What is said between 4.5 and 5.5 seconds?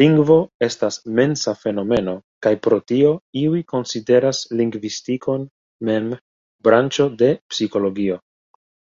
lingvistikon